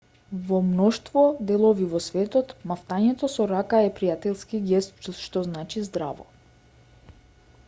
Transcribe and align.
во 0.51 0.59
мноштво 0.69 1.25
делови 1.51 1.85
во 1.91 2.01
светот 2.05 2.55
мавтањето 2.71 3.31
со 3.35 3.47
рака 3.53 3.83
е 3.91 3.95
пријателски 4.01 4.65
гест 4.71 5.15
што 5.23 5.49
значи 5.51 5.89
здраво 5.91 6.31